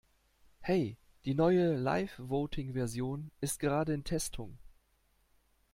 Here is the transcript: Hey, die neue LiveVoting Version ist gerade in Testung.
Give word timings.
Hey, 0.63 0.97
die 1.25 1.35
neue 1.35 1.75
LiveVoting 1.77 2.73
Version 2.73 3.29
ist 3.39 3.59
gerade 3.59 3.93
in 3.93 4.03
Testung. 4.03 4.57